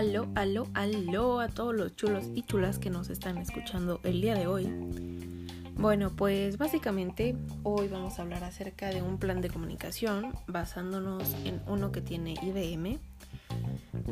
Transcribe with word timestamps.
Aló, 0.00 0.28
aló, 0.34 0.66
aló 0.72 1.40
a 1.40 1.48
todos 1.48 1.74
los 1.74 1.94
chulos 1.94 2.24
y 2.34 2.40
chulas 2.40 2.78
que 2.78 2.88
nos 2.88 3.10
están 3.10 3.36
escuchando 3.36 4.00
el 4.02 4.22
día 4.22 4.34
de 4.34 4.46
hoy. 4.46 4.66
Bueno, 5.76 6.08
pues 6.16 6.56
básicamente 6.56 7.36
hoy 7.64 7.88
vamos 7.88 8.18
a 8.18 8.22
hablar 8.22 8.42
acerca 8.42 8.88
de 8.88 9.02
un 9.02 9.18
plan 9.18 9.42
de 9.42 9.50
comunicación 9.50 10.32
basándonos 10.46 11.34
en 11.44 11.60
uno 11.66 11.92
que 11.92 12.00
tiene 12.00 12.32
IBM. 12.40 12.98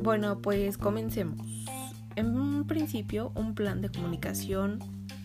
Bueno, 0.02 0.43
pues 0.43 0.77
comencemos. 0.77 1.41
En 2.16 2.39
un 2.39 2.66
principio, 2.66 3.32
un 3.34 3.55
plan 3.55 3.80
de 3.80 3.89
comunicación, 3.89 4.80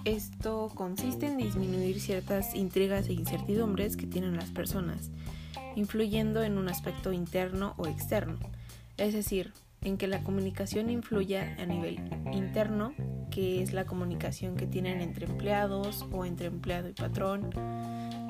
esto 0.05 0.71
consiste 0.73 1.25
en 1.25 1.35
disminuir 1.35 1.99
ciertas 1.99 2.55
intrigas 2.55 3.09
e 3.09 3.13
incertidumbres 3.13 3.97
que 3.97 4.07
tienen 4.07 4.37
las 4.37 4.51
personas, 4.51 5.11
influyendo 5.75 6.41
en 6.41 6.57
un 6.57 6.69
aspecto 6.69 7.11
interno 7.11 7.73
o 7.75 7.85
externo. 7.85 8.39
Es 8.95 9.11
decir, 9.11 9.51
en 9.83 9.97
que 9.97 10.07
la 10.07 10.23
comunicación 10.23 10.89
influya 10.89 11.55
a 11.59 11.65
nivel 11.65 11.99
interno, 12.31 12.93
que 13.29 13.61
es 13.61 13.73
la 13.73 13.85
comunicación 13.85 14.55
que 14.55 14.67
tienen 14.67 15.01
entre 15.01 15.25
empleados 15.25 16.05
o 16.11 16.25
entre 16.25 16.47
empleado 16.47 16.89
y 16.89 16.93
patrón, 16.93 17.49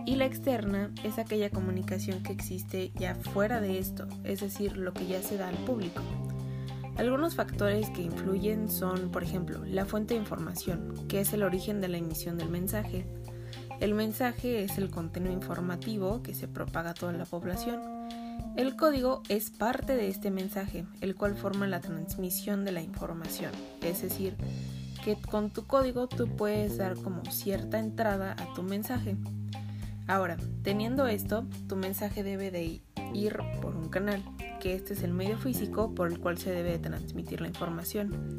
y 0.06 0.16
la 0.16 0.26
externa 0.26 0.92
es 1.04 1.18
aquella 1.18 1.50
comunicación 1.50 2.24
que 2.24 2.34
existe 2.34 2.92
ya 2.96 3.16
fuera 3.16 3.62
de 3.62 3.80
esto, 3.80 4.08
es 4.24 4.42
decir, 4.42 4.76
lo 4.76 4.94
que 4.94 5.06
ya 5.06 5.22
se 5.22 5.38
da 5.38 5.48
al 5.48 5.58
público. 5.60 6.02
Algunos 6.98 7.36
factores 7.36 7.90
que 7.90 8.02
influyen 8.02 8.70
son, 8.70 9.12
por 9.12 9.24
ejemplo, 9.24 9.64
la 9.66 9.86
fuente 9.86 10.14
de 10.14 10.20
información, 10.20 11.08
que 11.08 11.22
es 11.22 11.34
el 11.34 11.44
origen 11.44 11.82
de 11.82 11.88
la 11.88 11.98
emisión 11.98 12.38
del 12.38 12.50
mensaje. 12.50 13.06
El 13.80 13.94
mensaje 13.96 14.64
es 14.64 14.78
el 14.78 14.90
contenido 14.90 15.34
informativo 15.34 16.22
que 16.22 16.36
se 16.36 16.48
propaga 16.48 16.92
a 16.92 16.94
toda 16.94 17.14
la 17.14 17.26
población 17.26 17.93
el 18.56 18.76
código 18.76 19.24
es 19.30 19.50
parte 19.50 19.96
de 19.96 20.08
este 20.08 20.30
mensaje, 20.32 20.86
el 21.02 21.16
cual 21.16 21.36
forma 21.36 21.68
la 21.68 21.82
transmisión 21.82 22.66
de 22.66 22.72
la 22.72 22.82
información. 22.82 23.52
Es 23.82 24.02
decir, 24.02 24.36
que 25.04 25.16
con 25.16 25.50
tu 25.50 25.66
código 25.66 26.08
tú 26.08 26.28
puedes 26.28 26.78
dar 26.78 26.96
como 26.96 27.26
cierta 27.26 27.80
entrada 27.80 28.36
a 28.38 28.54
tu 28.54 28.64
mensaje. 28.64 29.18
Ahora, 30.08 30.38
teniendo 30.64 31.08
esto, 31.08 31.46
tu 31.68 31.76
mensaje 31.76 32.24
debe 32.24 32.52
de 32.52 32.82
ir 33.14 33.38
por 33.62 33.76
un 33.76 33.90
canal, 33.90 34.22
que 34.60 34.76
este 34.76 34.94
es 34.94 35.04
el 35.04 35.14
medio 35.14 35.38
físico 35.38 35.94
por 35.94 36.12
el 36.12 36.20
cual 36.20 36.38
se 36.38 36.52
debe 36.52 36.78
transmitir 36.78 37.42
la 37.42 37.48
información. 37.48 38.38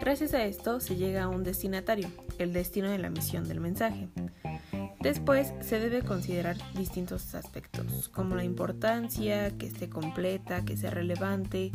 Gracias 0.00 0.34
a 0.34 0.44
esto 0.44 0.80
se 0.80 0.96
llega 0.96 1.24
a 1.24 1.28
un 1.28 1.44
destinatario, 1.44 2.08
el 2.38 2.52
destino 2.52 2.90
de 2.90 2.98
la 2.98 3.10
misión 3.10 3.48
del 3.48 3.60
mensaje. 3.60 4.08
Después 5.00 5.52
se 5.60 5.78
debe 5.78 6.02
considerar 6.02 6.56
distintos 6.74 7.34
aspectos, 7.36 8.08
como 8.08 8.34
la 8.34 8.42
importancia, 8.42 9.56
que 9.56 9.66
esté 9.66 9.88
completa, 9.88 10.64
que 10.64 10.76
sea 10.76 10.90
relevante, 10.90 11.70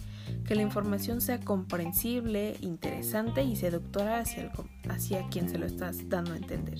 que 0.45 0.55
la 0.55 0.61
información 0.61 1.21
sea 1.21 1.39
comprensible, 1.39 2.57
interesante 2.59 3.43
y 3.43 3.55
seductora 3.55 4.19
hacia, 4.19 4.51
hacia 4.89 5.27
quien 5.29 5.49
se 5.49 5.57
lo 5.57 5.65
estás 5.65 6.09
dando 6.09 6.33
a 6.33 6.37
entender. 6.37 6.79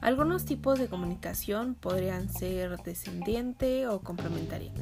Algunos 0.00 0.46
tipos 0.46 0.78
de 0.78 0.88
comunicación 0.88 1.74
podrían 1.74 2.30
ser 2.30 2.78
descendiente 2.82 3.86
o 3.86 4.00
complementaria. 4.00 4.72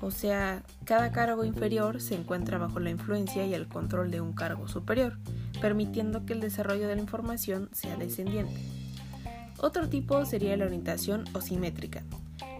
O 0.00 0.10
sea, 0.10 0.64
cada 0.84 1.12
cargo 1.12 1.44
inferior 1.44 2.00
se 2.00 2.14
encuentra 2.16 2.58
bajo 2.58 2.80
la 2.80 2.90
influencia 2.90 3.46
y 3.46 3.54
el 3.54 3.68
control 3.68 4.10
de 4.10 4.20
un 4.20 4.32
cargo 4.32 4.66
superior, 4.66 5.18
permitiendo 5.60 6.26
que 6.26 6.32
el 6.32 6.40
desarrollo 6.40 6.88
de 6.88 6.96
la 6.96 7.00
información 7.00 7.68
sea 7.72 7.96
descendiente. 7.96 8.83
Otro 9.64 9.88
tipo 9.88 10.26
sería 10.26 10.58
la 10.58 10.66
orientación 10.66 11.24
o 11.32 11.40
simétrica. 11.40 12.02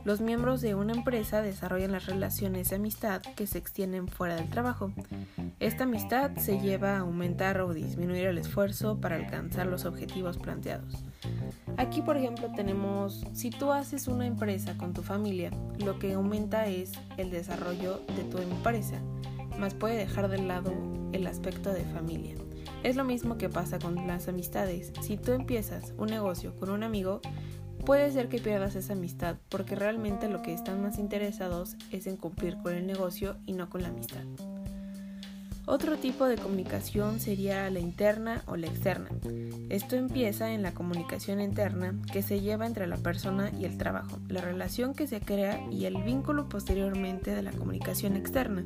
Los 0.06 0.22
miembros 0.22 0.62
de 0.62 0.74
una 0.74 0.94
empresa 0.94 1.42
desarrollan 1.42 1.92
las 1.92 2.06
relaciones 2.06 2.70
de 2.70 2.77
amistad 2.77 3.20
que 3.20 3.46
se 3.46 3.58
extienden 3.58 4.08
fuera 4.08 4.36
del 4.36 4.48
trabajo. 4.48 4.91
Esta 5.61 5.84
amistad 5.84 6.34
se 6.38 6.61
lleva 6.61 6.96
a 6.96 7.00
aumentar 7.00 7.61
o 7.61 7.74
disminuir 7.74 8.24
el 8.24 8.39
esfuerzo 8.39 9.02
para 9.02 9.17
alcanzar 9.17 9.67
los 9.67 9.84
objetivos 9.84 10.39
planteados. 10.39 10.95
Aquí, 11.77 12.01
por 12.01 12.17
ejemplo, 12.17 12.51
tenemos, 12.56 13.27
si 13.34 13.50
tú 13.50 13.70
haces 13.70 14.08
una 14.08 14.27
empresa 14.27 14.79
con 14.79 14.95
tu 14.95 15.02
familia, 15.02 15.50
lo 15.84 15.98
que 15.98 16.14
aumenta 16.14 16.68
es 16.68 16.92
el 17.18 17.30
desarrollo 17.30 18.00
de 18.17 18.24
tu 18.24 18.39
empresa, 18.39 18.98
más 19.58 19.74
puede 19.74 19.98
dejar 19.98 20.29
de 20.29 20.39
lado 20.39 20.73
el 21.12 21.27
aspecto 21.27 21.70
de 21.70 21.84
familia. 21.84 22.34
Es 22.83 22.97
lo 22.97 23.05
mismo 23.05 23.39
que 23.39 23.48
pasa 23.48 23.79
con 23.79 24.07
las 24.07 24.29
amistades. 24.29 24.92
Si 25.01 25.17
tú 25.17 25.33
empiezas 25.33 25.95
un 25.98 26.08
negocio 26.08 26.55
con 26.57 26.70
un 26.70 26.83
amigo, 26.83 27.20
puede 27.85 28.11
ser 28.13 28.29
que 28.29 28.39
pierdas 28.39 28.77
esa 28.77 28.95
amistad 28.95 29.36
porque 29.48 29.75
realmente 29.75 30.29
lo 30.29 30.42
que 30.42 30.55
están 30.55 30.83
más 30.83 30.98
interesados 30.98 31.77
es 31.91 32.07
en 32.07 32.17
cumplir 32.17 32.57
con 32.63 32.74
el 32.74 32.86
negocio 32.86 33.36
y 33.47 33.53
no 33.53 33.69
con 33.69 33.83
la 33.83 33.89
amistad. 33.89 34.24
Otro 35.67 35.97
tipo 35.97 36.27
de 36.27 36.36
comunicación 36.36 37.20
sería 37.20 37.70
la 37.70 37.79
interna 37.79 38.42
o 38.47 38.57
la 38.57 38.67
externa. 38.67 39.08
Esto 39.70 39.97
empieza 39.97 40.52
en 40.52 40.63
la 40.63 40.75
comunicación 40.75 41.41
interna 41.41 41.95
que 42.13 42.23
se 42.23 42.42
lleva 42.42 42.67
entre 42.67 42.86
la 42.86 42.98
persona 42.98 43.51
y 43.58 43.64
el 43.64 43.79
trabajo, 43.79 44.19
la 44.29 44.42
relación 44.42 44.95
que 44.95 45.07
se 45.07 45.20
crea 45.20 45.61
y 45.70 45.86
el 45.86 46.03
vínculo 46.03 46.51
posteriormente 46.51 47.35
de 47.35 47.42
la 47.42 47.53
comunicación 47.53 48.14
externa, 48.14 48.63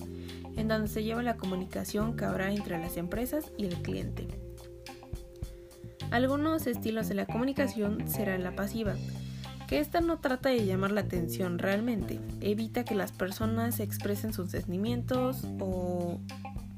en 0.57 0.67
donde 0.67 0.89
se 0.89 1.05
lleva 1.05 1.23
la 1.23 1.37
comunicación 1.37 2.17
que 2.17 2.25
habrá 2.25 2.53
entre 2.53 2.79
las 2.79 2.97
empresas 2.97 3.53
y 3.57 3.67
el 3.67 3.77
cliente. 3.77 4.27
Algunos 6.11 6.67
estilos 6.67 7.09
de 7.09 7.15
la 7.15 7.27
comunicación 7.27 8.09
serán 8.09 8.43
la 8.43 8.57
pasiva, 8.57 8.95
que 9.69 9.79
esta 9.79 10.01
no 10.01 10.19
trata 10.19 10.49
de 10.49 10.65
llamar 10.65 10.91
la 10.91 11.03
atención 11.03 11.59
realmente, 11.59 12.19
evita 12.41 12.85
que 12.85 12.95
las 12.95 13.13
personas 13.13 13.81
expresen 13.81 14.33
sus 14.33 14.51
sentimientos 14.51 15.45
o 15.61 16.19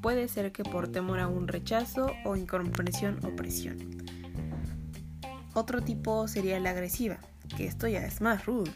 puede 0.01 0.29
ser 0.29 0.53
que 0.53 0.63
por 0.63 0.89
temor 0.89 1.21
a 1.21 1.29
un 1.29 1.49
rechazo 1.49 2.13
o 2.25 2.37
incomprensión 2.37 3.19
o 3.25 3.37
presión. 3.37 3.79
Otro 5.55 5.83
tipo 5.83 6.29
sería 6.29 6.61
la 6.61 6.71
agresiva, 6.71 7.19
que 7.57 7.67
esto 7.67 7.89
ya 7.89 8.07
es 8.07 8.21
más 8.21 8.47
rudo. 8.47 8.71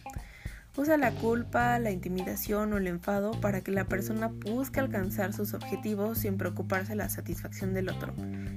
Usa 0.76 0.96
la 0.96 1.12
culpa, 1.12 1.78
la 1.78 1.92
intimidación 1.92 2.72
o 2.72 2.78
el 2.78 2.88
enfado 2.88 3.30
para 3.40 3.60
que 3.60 3.70
la 3.70 3.84
persona 3.84 4.26
busque 4.26 4.80
alcanzar 4.80 5.32
sus 5.32 5.54
objetivos 5.54 6.18
sin 6.18 6.36
preocuparse 6.36 6.92
de 6.92 6.96
la 6.96 7.08
satisfacción 7.08 7.74
del 7.74 7.90
otro. 7.90 8.12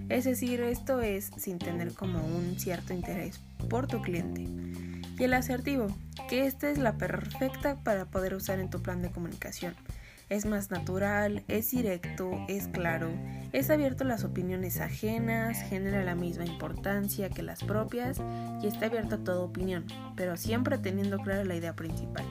Es 0.10 0.26
decir, 0.26 0.62
esto 0.62 1.00
es 1.02 1.30
sin 1.38 1.60
tener 1.60 1.94
como 1.94 2.26
un 2.26 2.60
cierto 2.60 2.92
interés 2.92 3.40
por 3.70 3.86
tu 3.86 4.02
cliente. 4.02 4.48
Y 5.20 5.24
el 5.24 5.34
asertivo, 5.36 5.88
que 6.28 6.48
esta 6.48 6.72
es 6.72 6.80
la 6.80 6.98
perfecta 6.98 7.76
para 7.84 8.06
poder 8.06 8.34
usar 8.34 8.60
en 8.60 8.72
tu 8.72 8.82
plan 8.82 9.04
de 9.04 9.12
comunicación. 9.12 9.76
Es 10.30 10.46
más 10.46 10.72
natural, 10.72 11.44
es 11.48 11.72
directo, 11.72 12.32
es 12.50 12.68
claro, 12.68 13.10
es 13.54 13.70
abierto 13.70 14.04
a 14.04 14.08
las 14.08 14.26
opiniones 14.26 14.82
ajenas, 14.82 15.62
genera 15.70 16.04
la 16.04 16.16
misma 16.16 16.46
importancia 16.46 17.30
que 17.30 17.44
las 17.44 17.64
propias 17.64 18.20
y 18.62 18.68
está 18.68 18.88
abierto 18.88 19.16
a 19.16 19.24
toda 19.24 19.40
opinión, 19.40 19.86
pero 20.18 20.36
siempre 20.36 20.78
teniendo 20.78 21.20
clara 21.20 21.46
la 21.46 21.56
idea 21.56 21.78
principal. 21.78 22.26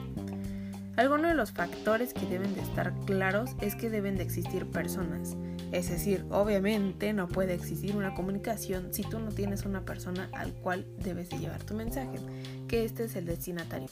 Algunos 0.95 1.31
de 1.31 1.33
los 1.33 1.51
factores 1.51 2.13
que 2.13 2.27
deben 2.27 2.53
de 2.53 2.61
estar 2.61 2.93
claros 3.05 3.55
es 3.61 3.75
que 3.75 3.89
deben 3.89 4.15
de 4.15 4.23
existir 4.23 4.67
personas. 4.67 5.35
Es 5.71 5.89
decir, 5.89 6.23
obviamente 6.29 7.13
no 7.13 7.27
puede 7.27 7.55
existir 7.55 7.95
una 7.95 8.13
comunicación 8.13 8.93
si 8.93 9.01
tú 9.01 9.19
no 9.19 9.31
tienes 9.31 9.65
una 9.65 9.85
persona 9.85 10.29
al 10.33 10.53
cual 10.53 10.85
debes 10.99 11.29
de 11.29 11.39
llevar 11.39 11.63
tu 11.63 11.73
mensaje, 11.73 12.19
que 12.67 12.85
este 12.85 13.05
es 13.05 13.15
el 13.15 13.25
destinatario 13.25 13.89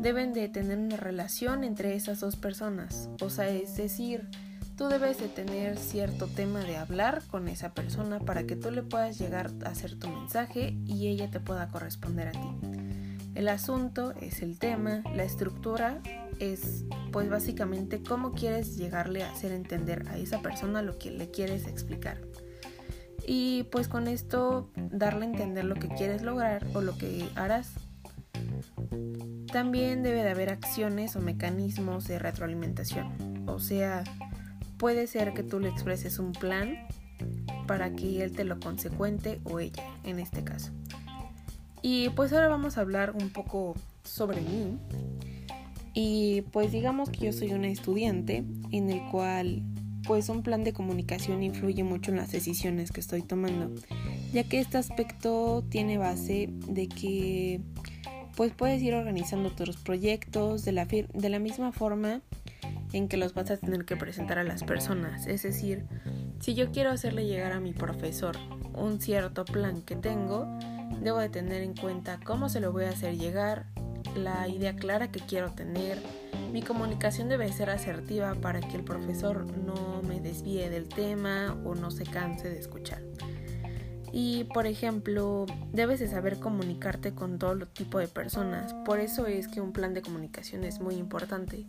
deben 0.00 0.32
de 0.32 0.48
tener 0.48 0.78
una 0.78 0.96
relación 0.96 1.62
entre 1.62 1.94
esas 1.94 2.20
dos 2.20 2.34
personas. 2.36 3.10
O 3.20 3.28
sea, 3.28 3.48
es 3.50 3.76
decir, 3.76 4.28
tú 4.76 4.88
debes 4.88 5.20
de 5.20 5.28
tener 5.28 5.76
cierto 5.76 6.26
tema 6.26 6.60
de 6.60 6.78
hablar 6.78 7.22
con 7.30 7.48
esa 7.48 7.74
persona 7.74 8.18
para 8.18 8.44
que 8.44 8.56
tú 8.56 8.70
le 8.70 8.82
puedas 8.82 9.18
llegar 9.18 9.50
a 9.64 9.68
hacer 9.68 9.98
tu 9.98 10.08
mensaje 10.08 10.74
y 10.86 11.08
ella 11.08 11.30
te 11.30 11.38
pueda 11.38 11.68
corresponder 11.68 12.28
a 12.28 12.32
ti. 12.32 12.48
El 13.34 13.48
asunto 13.48 14.12
es 14.20 14.42
el 14.42 14.58
tema, 14.58 15.02
la 15.14 15.22
estructura 15.22 16.00
es 16.38 16.84
pues 17.12 17.28
básicamente 17.28 18.02
cómo 18.02 18.32
quieres 18.32 18.78
llegarle 18.78 19.22
a 19.22 19.30
hacer 19.30 19.52
entender 19.52 20.08
a 20.08 20.16
esa 20.16 20.40
persona 20.40 20.80
lo 20.80 20.98
que 20.98 21.10
le 21.10 21.30
quieres 21.30 21.66
explicar. 21.66 22.22
Y 23.26 23.64
pues 23.64 23.86
con 23.86 24.08
esto 24.08 24.70
darle 24.76 25.26
a 25.26 25.28
entender 25.28 25.66
lo 25.66 25.74
que 25.74 25.88
quieres 25.88 26.22
lograr 26.22 26.66
o 26.72 26.80
lo 26.80 26.96
que 26.96 27.28
harás 27.34 27.74
también 29.50 30.02
debe 30.02 30.22
de 30.22 30.30
haber 30.30 30.50
acciones 30.50 31.16
o 31.16 31.20
mecanismos 31.20 32.06
de 32.06 32.18
retroalimentación. 32.18 33.44
O 33.46 33.58
sea, 33.58 34.04
puede 34.78 35.06
ser 35.06 35.34
que 35.34 35.42
tú 35.42 35.60
le 35.60 35.68
expreses 35.68 36.18
un 36.18 36.32
plan 36.32 36.86
para 37.66 37.92
que 37.92 38.22
él 38.22 38.32
te 38.32 38.44
lo 38.44 38.58
consecuente 38.58 39.40
o 39.44 39.60
ella, 39.60 39.84
en 40.04 40.18
este 40.18 40.42
caso. 40.42 40.70
Y 41.82 42.10
pues 42.10 42.32
ahora 42.32 42.48
vamos 42.48 42.78
a 42.78 42.82
hablar 42.82 43.12
un 43.12 43.30
poco 43.30 43.74
sobre 44.04 44.40
mí. 44.40 44.78
Y 45.94 46.42
pues 46.52 46.72
digamos 46.72 47.10
que 47.10 47.26
yo 47.26 47.32
soy 47.32 47.52
una 47.52 47.68
estudiante 47.68 48.44
en 48.70 48.90
el 48.90 49.02
cual 49.10 49.62
pues 50.06 50.28
un 50.28 50.42
plan 50.42 50.64
de 50.64 50.72
comunicación 50.72 51.42
influye 51.42 51.84
mucho 51.84 52.10
en 52.10 52.16
las 52.16 52.32
decisiones 52.32 52.90
que 52.90 53.00
estoy 53.00 53.22
tomando, 53.22 53.70
ya 54.32 54.44
que 54.44 54.60
este 54.60 54.78
aspecto 54.78 55.62
tiene 55.68 55.98
base 55.98 56.48
de 56.66 56.88
que 56.88 57.60
pues 58.40 58.54
puedes 58.54 58.80
ir 58.80 58.94
organizando 58.94 59.50
tus 59.50 59.76
proyectos 59.76 60.64
de 60.64 60.72
la, 60.72 60.86
de 60.86 61.28
la 61.28 61.38
misma 61.38 61.72
forma 61.72 62.22
en 62.94 63.06
que 63.06 63.18
los 63.18 63.34
vas 63.34 63.50
a 63.50 63.58
tener 63.58 63.84
que 63.84 63.98
presentar 63.98 64.38
a 64.38 64.44
las 64.44 64.64
personas. 64.64 65.26
Es 65.26 65.42
decir, 65.42 65.84
si 66.40 66.54
yo 66.54 66.72
quiero 66.72 66.88
hacerle 66.88 67.26
llegar 67.26 67.52
a 67.52 67.60
mi 67.60 67.74
profesor 67.74 68.38
un 68.72 68.98
cierto 68.98 69.44
plan 69.44 69.82
que 69.82 69.94
tengo, 69.94 70.46
debo 71.02 71.18
de 71.18 71.28
tener 71.28 71.60
en 71.60 71.76
cuenta 71.76 72.18
cómo 72.24 72.48
se 72.48 72.60
lo 72.60 72.72
voy 72.72 72.84
a 72.84 72.88
hacer 72.88 73.18
llegar, 73.18 73.66
la 74.16 74.48
idea 74.48 74.74
clara 74.74 75.12
que 75.12 75.20
quiero 75.20 75.50
tener. 75.52 75.98
Mi 76.50 76.62
comunicación 76.62 77.28
debe 77.28 77.52
ser 77.52 77.68
asertiva 77.68 78.36
para 78.36 78.60
que 78.60 78.74
el 78.74 78.84
profesor 78.84 79.44
no 79.54 80.00
me 80.08 80.18
desvíe 80.18 80.70
del 80.70 80.88
tema 80.88 81.58
o 81.66 81.74
no 81.74 81.90
se 81.90 82.04
canse 82.04 82.48
de 82.48 82.58
escuchar. 82.58 83.02
Y 84.12 84.44
por 84.44 84.66
ejemplo, 84.66 85.46
debes 85.72 86.00
de 86.00 86.08
saber 86.08 86.38
comunicarte 86.38 87.12
con 87.12 87.38
todo 87.38 87.66
tipo 87.66 87.98
de 87.98 88.08
personas. 88.08 88.74
Por 88.84 89.00
eso 89.00 89.26
es 89.26 89.48
que 89.48 89.60
un 89.60 89.72
plan 89.72 89.94
de 89.94 90.02
comunicación 90.02 90.64
es 90.64 90.80
muy 90.80 90.96
importante, 90.96 91.64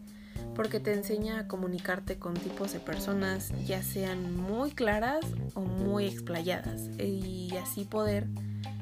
porque 0.56 0.80
te 0.80 0.94
enseña 0.94 1.40
a 1.40 1.48
comunicarte 1.48 2.18
con 2.18 2.34
tipos 2.34 2.74
de 2.74 2.80
personas, 2.80 3.52
ya 3.66 3.84
sean 3.84 4.36
muy 4.36 4.72
claras 4.72 5.26
o 5.54 5.62
muy 5.62 6.06
explayadas, 6.06 6.90
y 7.00 7.52
así 7.62 7.86
poder 7.86 8.28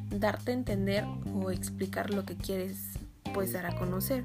darte 0.10 0.52
a 0.52 0.56
entender 0.56 1.06
o 1.34 1.52
explicar 1.52 2.14
lo 2.14 2.26
que 2.26 2.36
quieres 2.36 2.94
pues 3.34 3.54
dar 3.54 3.66
a 3.66 3.78
conocer. 3.78 4.24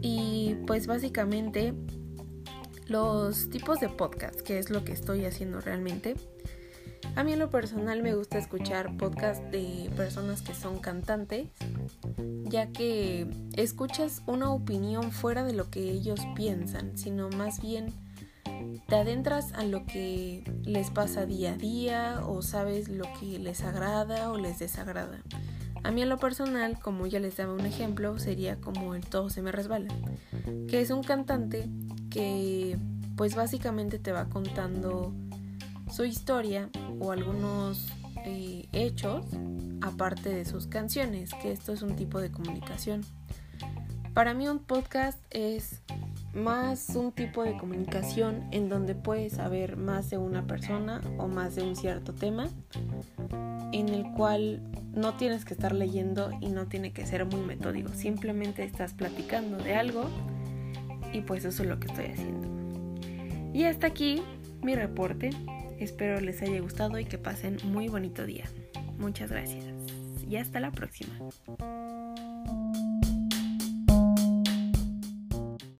Y 0.00 0.56
pues 0.66 0.86
básicamente 0.86 1.74
los 2.86 3.50
tipos 3.50 3.80
de 3.80 3.88
podcast, 3.88 4.40
que 4.40 4.58
es 4.58 4.70
lo 4.70 4.84
que 4.84 4.92
estoy 4.92 5.24
haciendo 5.24 5.60
realmente, 5.60 6.16
a 7.14 7.24
mí 7.24 7.32
en 7.32 7.38
lo 7.38 7.50
personal 7.50 8.02
me 8.02 8.14
gusta 8.14 8.38
escuchar 8.38 8.96
podcasts 8.96 9.50
de 9.50 9.90
personas 9.96 10.42
que 10.42 10.54
son 10.54 10.78
cantantes, 10.78 11.48
ya 12.44 12.72
que 12.72 13.26
escuchas 13.56 14.22
una 14.26 14.50
opinión 14.50 15.12
fuera 15.12 15.44
de 15.44 15.52
lo 15.52 15.70
que 15.70 15.90
ellos 15.90 16.20
piensan, 16.34 16.96
sino 16.96 17.28
más 17.30 17.60
bien 17.60 17.92
te 18.88 18.96
adentras 18.96 19.52
a 19.52 19.64
lo 19.64 19.84
que 19.86 20.44
les 20.64 20.90
pasa 20.90 21.26
día 21.26 21.52
a 21.52 21.56
día 21.56 22.20
o 22.26 22.42
sabes 22.42 22.88
lo 22.88 23.04
que 23.18 23.38
les 23.38 23.62
agrada 23.62 24.30
o 24.30 24.38
les 24.38 24.58
desagrada. 24.58 25.22
A 25.84 25.90
mí 25.90 26.02
en 26.02 26.08
lo 26.08 26.18
personal, 26.18 26.78
como 26.78 27.06
ya 27.06 27.18
les 27.18 27.36
daba 27.36 27.52
un 27.52 27.66
ejemplo, 27.66 28.18
sería 28.18 28.56
como 28.60 28.94
el 28.94 29.04
Todo 29.04 29.30
se 29.30 29.42
me 29.42 29.50
resbala, 29.50 29.92
que 30.68 30.80
es 30.80 30.90
un 30.90 31.02
cantante 31.02 31.68
que 32.10 32.78
pues 33.16 33.34
básicamente 33.34 33.98
te 33.98 34.12
va 34.12 34.28
contando 34.28 35.12
su 35.92 36.04
historia 36.04 36.70
o 37.00 37.12
algunos 37.12 37.92
eh, 38.24 38.66
hechos 38.72 39.26
aparte 39.82 40.30
de 40.30 40.44
sus 40.44 40.66
canciones, 40.66 41.30
que 41.42 41.52
esto 41.52 41.72
es 41.72 41.82
un 41.82 41.96
tipo 41.96 42.20
de 42.20 42.30
comunicación. 42.30 43.02
Para 44.14 44.32
mí 44.32 44.48
un 44.48 44.58
podcast 44.58 45.18
es 45.30 45.82
más 46.34 46.90
un 46.90 47.12
tipo 47.12 47.42
de 47.42 47.56
comunicación 47.58 48.48
en 48.52 48.68
donde 48.68 48.94
puedes 48.94 49.34
saber 49.34 49.76
más 49.76 50.08
de 50.08 50.18
una 50.18 50.46
persona 50.46 51.00
o 51.18 51.28
más 51.28 51.56
de 51.56 51.62
un 51.62 51.76
cierto 51.76 52.14
tema, 52.14 52.48
en 53.72 53.88
el 53.88 54.10
cual 54.12 54.62
no 54.94 55.14
tienes 55.14 55.44
que 55.44 55.54
estar 55.54 55.74
leyendo 55.74 56.30
y 56.40 56.48
no 56.48 56.66
tiene 56.68 56.92
que 56.92 57.06
ser 57.06 57.26
muy 57.26 57.40
metódico, 57.40 57.92
simplemente 57.92 58.64
estás 58.64 58.94
platicando 58.94 59.58
de 59.58 59.74
algo 59.74 60.04
y 61.12 61.20
pues 61.20 61.44
eso 61.44 61.62
es 61.62 61.68
lo 61.68 61.78
que 61.78 61.88
estoy 61.88 62.06
haciendo. 62.06 62.48
Y 63.52 63.64
hasta 63.64 63.88
aquí 63.88 64.22
mi 64.62 64.74
reporte. 64.74 65.30
Espero 65.78 66.20
les 66.20 66.42
haya 66.42 66.60
gustado 66.60 66.98
y 66.98 67.04
que 67.04 67.18
pasen 67.18 67.58
muy 67.64 67.88
bonito 67.88 68.24
día. 68.26 68.44
Muchas 68.98 69.30
gracias 69.30 69.64
y 70.28 70.36
hasta 70.36 70.60
la 70.60 70.70
próxima. 70.70 71.18